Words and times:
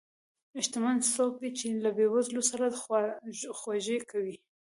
شتمن 0.65 0.97
څوک 1.15 1.33
دی 1.41 1.49
چې 1.59 1.67
له 1.83 1.89
بې 1.97 2.05
وزلو 2.13 2.41
سره 2.51 2.65
خواخوږي 2.81 3.97
کوي. 4.11 4.35